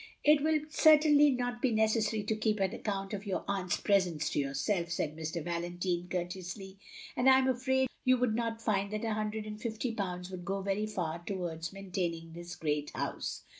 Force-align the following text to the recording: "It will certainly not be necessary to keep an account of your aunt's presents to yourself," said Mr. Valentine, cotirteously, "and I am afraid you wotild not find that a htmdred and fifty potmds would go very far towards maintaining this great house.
"It 0.23 0.41
will 0.41 0.61
certainly 0.69 1.29
not 1.29 1.61
be 1.61 1.69
necessary 1.71 2.23
to 2.23 2.35
keep 2.35 2.59
an 2.59 2.73
account 2.73 3.13
of 3.13 3.27
your 3.27 3.43
aunt's 3.47 3.77
presents 3.77 4.31
to 4.31 4.39
yourself," 4.39 4.89
said 4.91 5.15
Mr. 5.15 5.43
Valentine, 5.43 6.07
cotirteously, 6.09 6.79
"and 7.15 7.29
I 7.29 7.37
am 7.37 7.47
afraid 7.47 7.87
you 8.03 8.17
wotild 8.17 8.33
not 8.33 8.61
find 8.63 8.91
that 8.93 9.03
a 9.05 9.09
htmdred 9.09 9.45
and 9.45 9.61
fifty 9.61 9.93
potmds 9.93 10.31
would 10.31 10.43
go 10.43 10.63
very 10.63 10.87
far 10.87 11.23
towards 11.23 11.71
maintaining 11.71 12.33
this 12.33 12.55
great 12.55 12.89
house. 12.95 13.43